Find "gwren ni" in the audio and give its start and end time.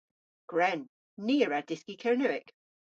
0.53-1.35